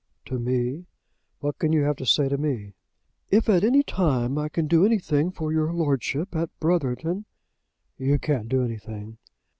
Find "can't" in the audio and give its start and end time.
8.17-8.49